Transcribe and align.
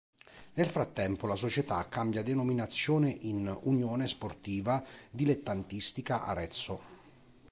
Nel 0.55 0.65
frattempo 0.65 1.27
la 1.27 1.35
società 1.35 1.87
cambia 1.87 2.23
denominazione 2.23 3.11
in 3.11 3.55
"Unione 3.65 4.07
Sportiva 4.07 4.83
Dilettantistica 5.11 6.25
Arezzo". 6.25 6.81